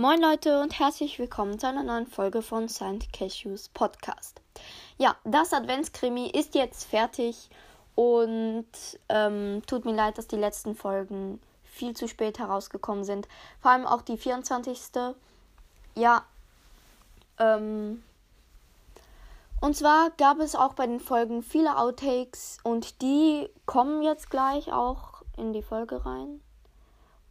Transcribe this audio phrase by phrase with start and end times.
[0.00, 4.40] Moin Leute und herzlich willkommen zu einer neuen Folge von Saint Cashews Podcast.
[4.96, 7.50] Ja, das Adventskrimi ist jetzt fertig
[7.96, 8.64] und
[9.10, 13.28] ähm, tut mir leid, dass die letzten Folgen viel zu spät herausgekommen sind.
[13.60, 14.80] Vor allem auch die 24.
[15.96, 16.24] Ja,
[17.38, 18.02] ähm,
[19.60, 24.72] und zwar gab es auch bei den Folgen viele Outtakes und die kommen jetzt gleich
[24.72, 26.40] auch in die Folge rein.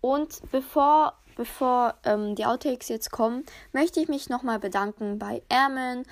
[0.02, 6.05] Und bevor, bevor ähm, die Outtakes jetzt kommen, möchte ich mich nochmal bedanken bei Airman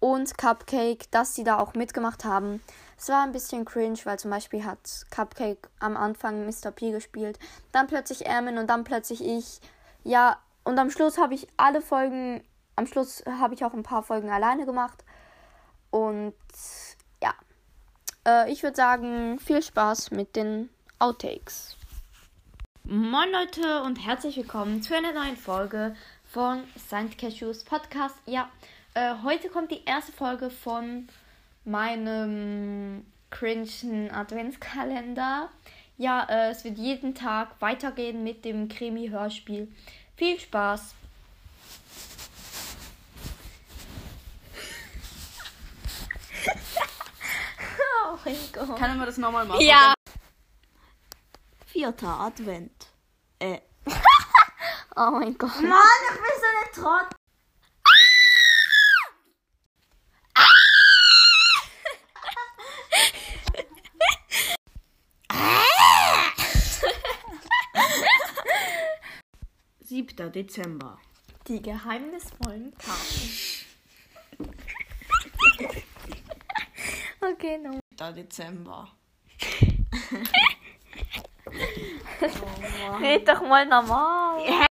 [0.00, 2.62] und Cupcake, dass sie da auch mitgemacht haben.
[2.98, 6.70] Es war ein bisschen cringe, weil zum Beispiel hat Cupcake am Anfang Mr.
[6.70, 7.38] P gespielt,
[7.72, 9.60] dann plötzlich Airman und dann plötzlich ich.
[10.04, 12.42] Ja, und am Schluss habe ich alle Folgen,
[12.76, 15.04] am Schluss habe ich auch ein paar Folgen alleine gemacht.
[15.90, 16.34] Und
[17.22, 17.32] ja,
[18.26, 21.76] äh, ich würde sagen, viel Spaß mit den Outtakes.
[22.86, 25.96] Moin Leute und herzlich willkommen zu einer neuen Folge
[26.30, 28.14] von Saint Cashews Podcast.
[28.26, 28.50] Ja,
[28.92, 31.08] äh, heute kommt die erste Folge von
[31.64, 35.48] meinem cringen Adventskalender.
[35.96, 39.72] Ja, äh, es wird jeden Tag weitergehen mit dem Krimi-Hörspiel.
[40.18, 40.94] Viel Spaß!
[48.12, 48.76] oh mein Gott.
[48.76, 49.64] Kann man das nochmal machen?
[49.64, 49.93] Ja.
[51.84, 52.88] Vierter Advent.
[53.38, 53.60] Äh.
[54.96, 55.60] Oh mein Gott.
[55.60, 57.08] Mann, ich bin so eine Trott.
[69.80, 71.00] Siebter Dezember.
[71.48, 73.30] Die geheimnisvollen Karten.
[77.32, 77.80] okay, no.
[77.90, 78.92] Siebter Dezember.
[83.00, 84.66] Red doch mal normal.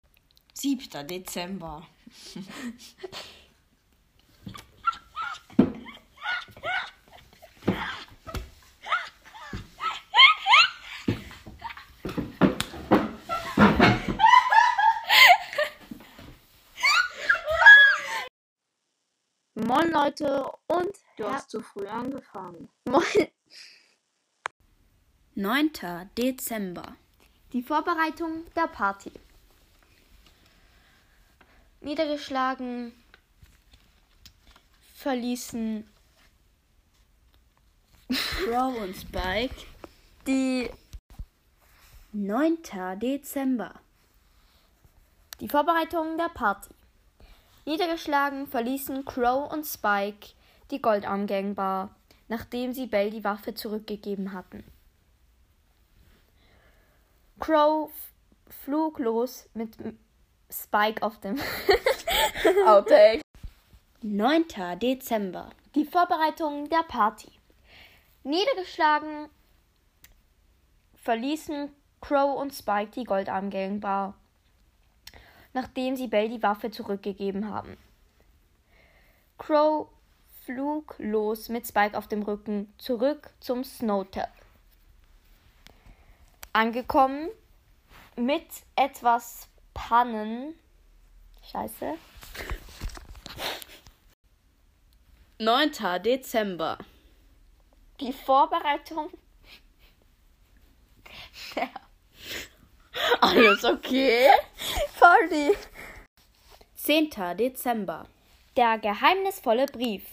[0.54, 1.88] Siebter Dezember.
[19.54, 22.68] Moin Leute und Du hast zu früh angefangen.
[22.86, 23.28] Moin.
[25.36, 25.72] 9.
[26.18, 26.98] Dezember.
[27.54, 29.12] Die Vorbereitung der Party.
[31.82, 32.94] Niedergeschlagen
[34.94, 35.86] verließen
[38.08, 39.54] Crow und Spike.
[40.28, 40.70] die
[42.14, 42.58] 9.
[43.02, 43.74] Dezember.
[45.42, 46.70] Die Vorbereitung der Party.
[47.66, 50.30] Niedergeschlagen verließen Crow und Spike
[50.72, 51.94] die Goldarm-Gang-Bar,
[52.30, 54.64] nachdem sie Bell die Waffe zurückgegeben hatten.
[57.42, 57.90] Crow
[58.50, 59.76] flog los mit
[60.52, 61.40] Spike auf dem
[62.68, 63.24] Outtake.
[64.04, 64.46] 9.
[64.80, 65.50] Dezember.
[65.74, 67.32] Die Vorbereitung der Party.
[68.24, 69.28] Niedergeschlagen
[70.94, 74.14] verließen Crow und Spike die Goldarm-Gang-Bar,
[75.54, 77.76] nachdem sie Bell die Waffe zurückgegeben haben.
[79.40, 79.88] Crow
[80.46, 84.30] flog los mit Spike auf dem Rücken zurück zum Snowtap.
[86.54, 87.30] Angekommen
[88.18, 88.46] mit
[88.76, 90.54] etwas Pannen.
[91.50, 91.98] Scheiße.
[95.40, 95.72] 9.
[96.04, 96.78] Dezember.
[98.00, 99.10] Die Vorbereitung
[101.56, 101.70] der
[103.22, 104.30] Alles okay?
[105.00, 105.56] Party.
[106.76, 107.10] 10.
[107.38, 108.08] Dezember.
[108.58, 110.06] Der geheimnisvolle Brief.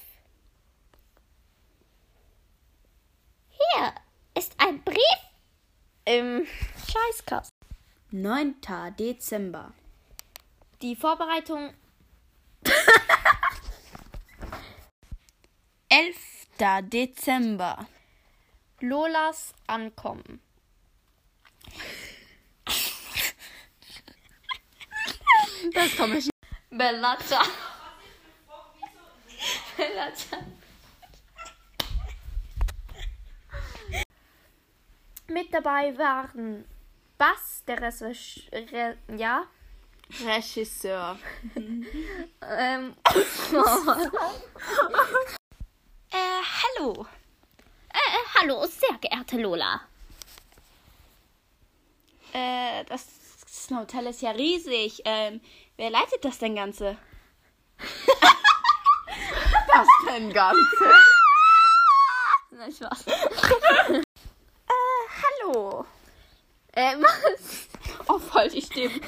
[3.48, 3.92] Hier
[4.34, 5.27] ist ein Brief
[6.08, 6.46] im
[6.90, 7.52] Scheißkasten.
[8.10, 8.56] 9.
[8.98, 9.74] Dezember.
[10.80, 11.74] Die Vorbereitung
[15.90, 16.16] 11.
[16.84, 17.86] Dezember.
[18.80, 20.40] Lolas Ankommen.
[25.74, 26.30] Das komme ich.
[26.70, 27.42] Bellata.
[29.76, 30.38] Bellata.
[35.30, 36.64] Mit dabei waren
[37.18, 39.46] Bass, der Recherch Re ja,
[40.24, 41.18] Regisseur.
[42.42, 42.96] ähm,
[46.10, 46.40] Äh,
[46.80, 47.06] hallo.
[47.92, 49.82] Äh, äh, hallo, sehr geehrte Lola.
[52.32, 53.04] Äh, das
[53.70, 55.02] Hotel ist ja riesig.
[55.04, 55.42] Ähm,
[55.76, 56.96] wer leitet das denn Ganze?
[59.68, 60.94] das denn Ganze?
[62.50, 63.04] Nein, Spaß.
[66.78, 67.68] Ähm, was?
[68.06, 69.00] Oh, voll die Stimmen.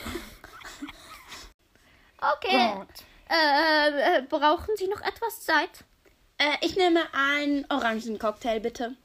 [2.18, 2.74] Okay.
[2.74, 2.88] Gut.
[3.30, 5.84] Äh, äh, brauchen Sie noch etwas Zeit?
[6.36, 8.96] Äh, ich nehme einen Orangencocktail, bitte.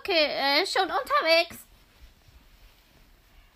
[0.00, 1.58] Okay, äh, schon unterwegs.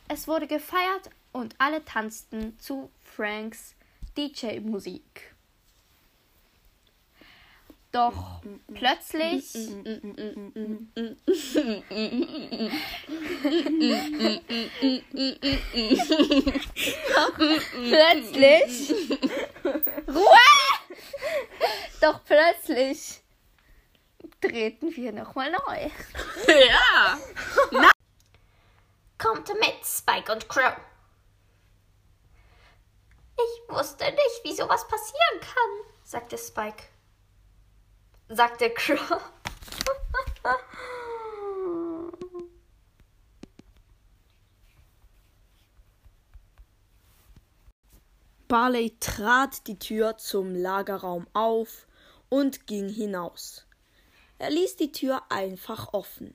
[0.09, 3.75] Es wurde gefeiert und alle tanzten zu Franks
[4.17, 5.31] DJ-Musik.
[7.93, 8.41] Doch
[8.73, 9.53] plötzlich
[17.89, 18.94] plötzlich
[20.09, 20.39] Ruhe!
[22.00, 23.21] Doch plötzlich
[24.41, 25.91] treten wir nochmal neu.
[26.49, 27.19] Ja.
[29.19, 30.77] Kommt mit, Spike und Crow.
[33.37, 35.93] Ich wusste nicht, wie sowas passieren kann.
[36.05, 36.92] sagte Spike.
[38.34, 39.20] Sagte Crow.
[48.49, 51.87] Barley trat die Tür zum Lagerraum auf
[52.31, 53.67] und ging hinaus.
[54.38, 56.32] Er ließ die Tür einfach offen.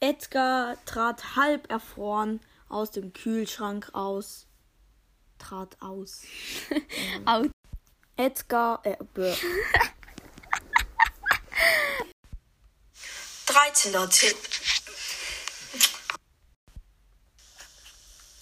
[0.00, 4.48] Edgar trat halb erfroren aus dem Kühlschrank aus.
[5.38, 6.22] Trat aus.
[7.26, 7.46] Aus.
[8.16, 8.96] Edgar, äh,
[13.72, 13.92] 13.
[14.10, 14.36] Tipp.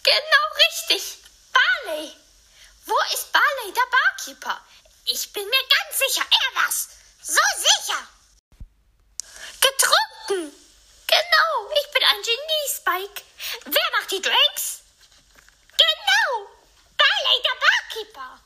[0.03, 1.19] Genau richtig.
[1.51, 2.13] Barley.
[2.85, 4.61] Wo ist Barley, der Barkeeper?
[5.07, 6.89] Ich bin mir ganz sicher, er war's.
[7.23, 8.07] So sicher.
[9.63, 10.55] Getrunken.
[11.07, 13.23] Genau, ich bin ein Genie, Spike.
[13.65, 14.83] Wer macht die Drinks?
[15.73, 16.51] Genau.
[16.99, 18.41] Barley, der Barkeeper.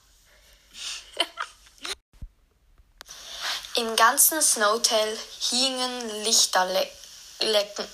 [3.78, 5.16] Im ganzen Snowtail
[5.50, 7.86] hingen Lichterlecken.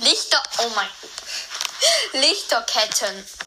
[0.00, 0.88] Lichter, oh mein
[2.20, 3.28] Lichterketten.